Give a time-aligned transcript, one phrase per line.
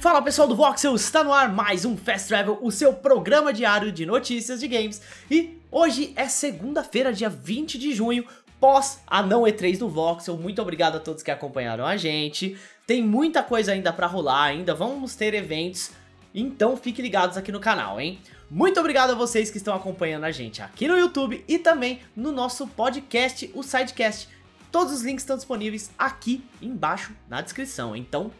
[0.00, 3.92] Fala pessoal do Voxel, está no ar mais um Fast Travel, o seu programa diário
[3.92, 5.02] de notícias de games.
[5.30, 8.24] E hoje é segunda-feira, dia 20 de junho,
[8.58, 10.38] pós a não E3 do Voxel.
[10.38, 12.56] Muito obrigado a todos que acompanharam a gente.
[12.86, 15.90] Tem muita coisa ainda pra rolar ainda, vamos ter eventos,
[16.34, 18.18] então fiquem ligados aqui no canal, hein?
[18.50, 22.32] Muito obrigado a vocês que estão acompanhando a gente aqui no YouTube e também no
[22.32, 24.30] nosso podcast, o Sidecast.
[24.72, 28.30] Todos os links estão disponíveis aqui embaixo na descrição, então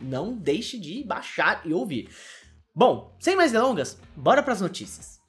[0.00, 2.08] não deixe de baixar e ouvir.
[2.74, 5.20] Bom, sem mais delongas, bora para as notícias.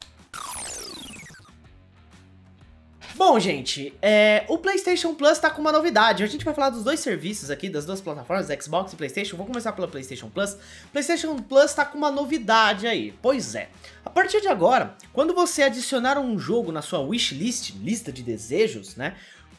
[3.24, 6.24] Bom, gente, é, o PlayStation Plus tá com uma novidade.
[6.24, 9.38] A gente vai falar dos dois serviços aqui, das duas plataformas, Xbox e PlayStation.
[9.38, 10.58] Vou começar pela PlayStation Plus.
[10.92, 13.14] PlayStation Plus tá com uma novidade aí.
[13.22, 13.70] Pois é,
[14.04, 18.96] a partir de agora, quando você adicionar um jogo na sua wishlist, lista de desejos,
[18.96, 19.16] né?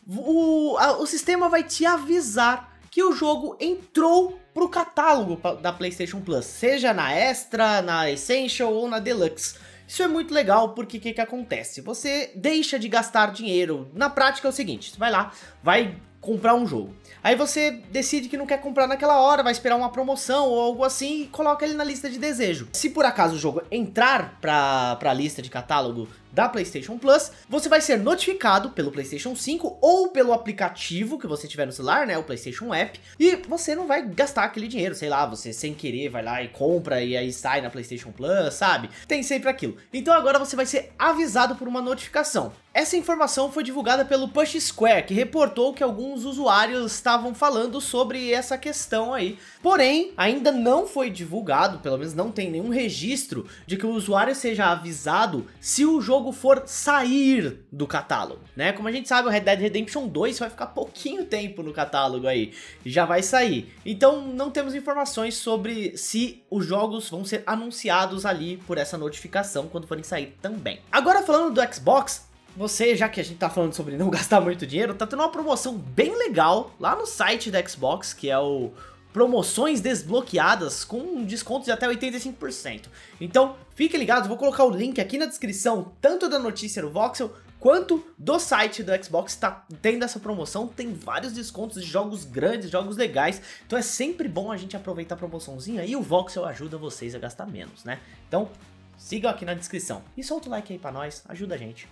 [0.09, 6.21] O, a, o sistema vai te avisar que o jogo entrou pro catálogo da PlayStation
[6.21, 9.57] Plus, seja na Extra, na Essential ou na Deluxe.
[9.87, 11.81] Isso é muito legal porque o que, que acontece?
[11.81, 13.91] Você deixa de gastar dinheiro.
[13.93, 16.95] Na prática é o seguinte: você vai lá, vai comprar um jogo.
[17.23, 20.85] Aí você decide que não quer comprar naquela hora, vai esperar uma promoção ou algo
[20.85, 22.69] assim e coloca ele na lista de desejo.
[22.73, 27.69] Se por acaso o jogo entrar para a lista de catálogo da PlayStation Plus, você
[27.69, 32.17] vai ser notificado pelo PlayStation 5 ou pelo aplicativo que você tiver no celular, né,
[32.17, 36.09] o PlayStation App, e você não vai gastar aquele dinheiro, sei lá, você sem querer
[36.09, 38.89] vai lá e compra e aí sai na PlayStation Plus, sabe?
[39.07, 39.77] Tem sempre aquilo.
[39.93, 42.53] Então agora você vai ser avisado por uma notificação.
[42.75, 48.33] Essa informação foi divulgada pelo Push Square, que reportou que alguns usuários estavam falando sobre
[48.33, 49.39] essa questão aí.
[49.63, 54.35] Porém, ainda não foi divulgado, pelo menos não tem nenhum registro de que o usuário
[54.35, 58.73] seja avisado se o jogo for sair do catálogo, né?
[58.73, 62.27] Como a gente sabe, o Red Dead Redemption 2 vai ficar pouquinho tempo no catálogo
[62.27, 62.53] aí,
[62.85, 63.73] já vai sair.
[63.85, 69.67] Então, não temos informações sobre se os jogos vão ser anunciados ali por essa notificação
[69.67, 70.81] quando forem sair também.
[70.93, 74.67] Agora falando do Xbox, você, já que a gente tá falando sobre não gastar muito
[74.67, 78.71] dinheiro, tá tendo uma promoção bem legal lá no site da Xbox, que é o
[79.13, 82.87] promoções desbloqueadas com descontos de até 85%.
[83.21, 87.35] Então, fique ligado, vou colocar o link aqui na descrição, tanto da notícia do Voxel,
[87.61, 92.71] quanto do site do Xbox tá tendo essa promoção, tem vários descontos de jogos grandes,
[92.71, 96.77] jogos legais, então é sempre bom a gente aproveitar a promoçãozinha e o Voxel ajuda
[96.77, 98.01] vocês a gastar menos, né?
[98.27, 98.51] Então,
[98.97, 101.89] sigam aqui na descrição e solta o like aí pra nós, ajuda a gente.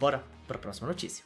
[0.00, 1.24] Bora pra próxima notícia.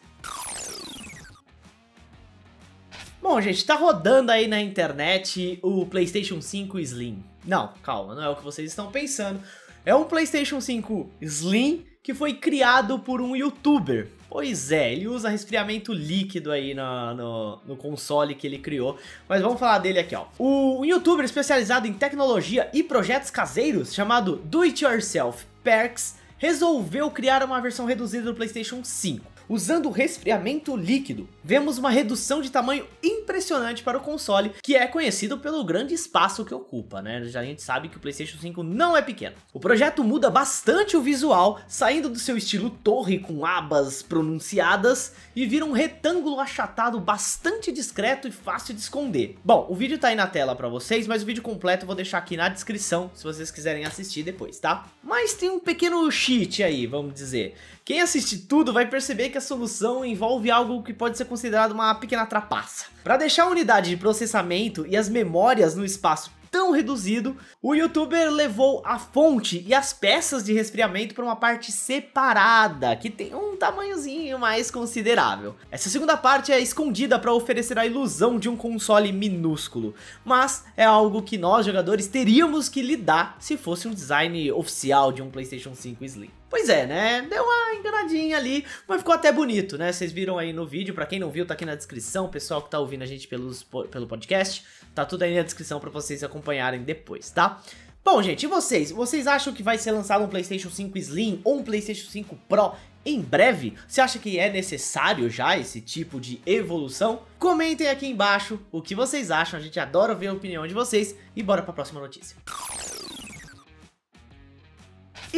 [3.29, 7.23] Bom, gente, tá rodando aí na internet o PlayStation 5 Slim.
[7.45, 9.39] Não, calma, não é o que vocês estão pensando.
[9.85, 14.09] É um PlayStation 5 Slim que foi criado por um youtuber.
[14.31, 18.99] Pois é, ele usa resfriamento líquido aí no, no, no, console que ele criou.
[19.29, 20.25] Mas vamos falar dele aqui, ó.
[20.39, 27.11] O, um youtuber especializado em tecnologia e projetos caseiros, chamado Do It Yourself Perks, resolveu
[27.11, 29.38] criar uma versão reduzida do PlayStation 5.
[29.49, 35.39] Usando resfriamento líquido, vemos uma redução de tamanho impressionante para o console, que é conhecido
[35.39, 37.25] pelo grande espaço que ocupa, né?
[37.25, 39.37] Já a gente sabe que o PlayStation 5 não é pequeno.
[39.55, 45.47] O projeto muda bastante o visual, saindo do seu estilo torre com abas pronunciadas e
[45.47, 49.39] vira um retângulo achatado bastante discreto e fácil de esconder.
[49.43, 51.97] Bom, o vídeo tá aí na tela para vocês, mas o vídeo completo eu vou
[51.97, 54.87] deixar aqui na descrição se vocês quiserem assistir depois, tá?
[55.03, 57.55] Mas tem um pequeno cheat aí, vamos dizer.
[57.89, 61.95] Quem assiste tudo vai perceber que a solução envolve algo que pode ser considerado uma
[61.95, 62.85] pequena trapaça.
[63.03, 68.31] Para deixar a unidade de processamento e as memórias no espaço tão reduzido, o youtuber
[68.31, 73.57] levou a fonte e as peças de resfriamento para uma parte separada, que tem um
[73.57, 75.57] tamanhozinho mais considerável.
[75.71, 79.95] Essa segunda parte é escondida para oferecer a ilusão de um console minúsculo,
[80.27, 85.23] mas é algo que nós jogadores teríamos que lidar se fosse um design oficial de
[85.23, 86.38] um PlayStation 5 Slim.
[86.51, 87.27] Pois é, né?
[87.29, 89.93] Deu uma enganadinha ali, mas ficou até bonito, né?
[89.93, 92.63] Vocês viram aí no vídeo, para quem não viu, tá aqui na descrição, o pessoal
[92.63, 94.65] que tá ouvindo a gente pelos, pelo podcast,
[94.95, 97.63] tá tudo aí na descrição para vocês acompanharem depois, tá?
[98.03, 98.91] Bom, gente, e vocês?
[98.91, 102.73] Vocês acham que vai ser lançado um PlayStation 5 Slim ou um PlayStation 5 Pro
[103.05, 103.75] em breve?
[103.87, 107.21] Você acha que é necessário já esse tipo de evolução?
[107.39, 111.15] Comentem aqui embaixo o que vocês acham, a gente adora ver a opinião de vocês
[111.37, 112.35] e bora para a próxima notícia.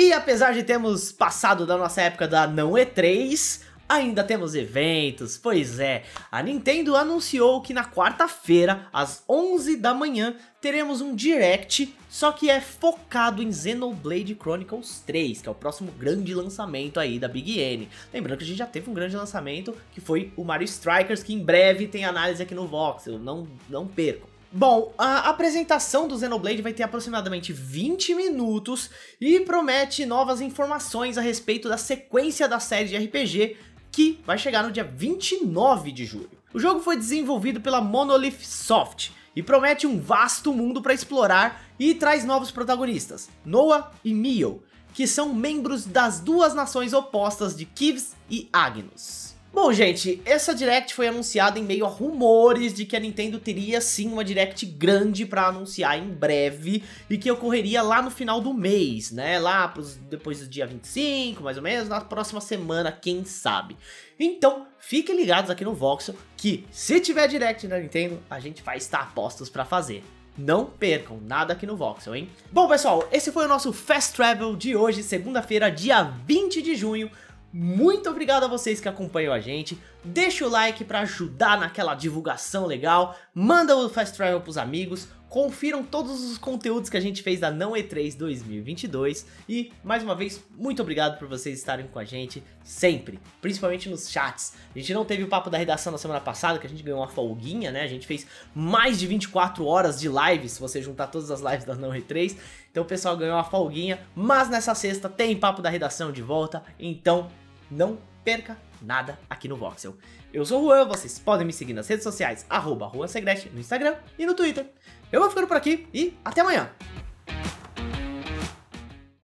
[0.03, 5.79] E apesar de termos passado da nossa época da não E3, ainda temos eventos, pois
[5.79, 12.33] é, a Nintendo anunciou que na quarta-feira, às 11 da manhã, teremos um Direct, só
[12.33, 17.29] que é focado em Xenoblade Chronicles 3, que é o próximo grande lançamento aí da
[17.29, 17.87] Big N.
[18.11, 21.35] Lembrando que a gente já teve um grande lançamento, que foi o Mario Strikers, que
[21.35, 24.30] em breve tem análise aqui no Voxel, não, não percam.
[24.53, 31.21] Bom, a apresentação do Xenoblade vai ter aproximadamente 20 minutos e promete novas informações a
[31.21, 33.57] respeito da sequência da série de RPG
[33.93, 36.31] que vai chegar no dia 29 de julho.
[36.53, 41.95] O jogo foi desenvolvido pela Monolith Soft e promete um vasto mundo para explorar e
[41.95, 48.17] traz novos protagonistas, Noah e Mio, que são membros das duas nações opostas de Kivs
[48.29, 49.40] e Agnus.
[49.53, 53.81] Bom, gente, essa Direct foi anunciada em meio a rumores de que a Nintendo teria
[53.81, 58.55] sim uma Direct grande para anunciar em breve e que ocorreria lá no final do
[58.55, 59.41] mês, né?
[59.41, 63.77] Lá pros, depois do dia 25, mais ou menos, na próxima semana, quem sabe.
[64.21, 68.77] Então, fiquem ligados aqui no Voxel que se tiver Direct da Nintendo, a gente vai
[68.77, 70.05] estar postos para fazer.
[70.39, 72.31] Não percam nada aqui no Voxel, hein?
[72.53, 77.11] Bom, pessoal, esse foi o nosso Fast Travel de hoje, segunda-feira, dia 20 de junho.
[77.53, 79.77] Muito obrigado a vocês que acompanham a gente.
[80.05, 83.17] Deixa o like para ajudar naquela divulgação legal.
[83.35, 85.09] Manda o Fast Travel pros amigos.
[85.29, 89.27] Confiram todos os conteúdos que a gente fez da Não E3 2022.
[89.49, 93.21] E, mais uma vez, muito obrigado por vocês estarem com a gente sempre.
[93.41, 94.55] Principalmente nos chats.
[94.75, 96.99] A gente não teve o papo da redação na semana passada, que a gente ganhou
[96.99, 97.83] uma folguinha, né?
[97.83, 101.65] A gente fez mais de 24 horas de live, se você juntar todas as lives
[101.65, 102.37] da Não E3.
[102.71, 104.01] Então o pessoal ganhou uma folguinha.
[104.15, 106.63] Mas nessa sexta tem papo da redação de volta.
[106.79, 107.29] Então
[107.71, 109.97] não perca nada aqui no Voxel.
[110.33, 114.25] Eu sou o Juan, vocês podem me seguir nas redes sociais, arroba no Instagram e
[114.25, 114.71] no Twitter.
[115.11, 116.71] Eu vou ficando por aqui e até amanhã!